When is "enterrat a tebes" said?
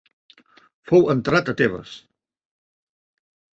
1.15-1.93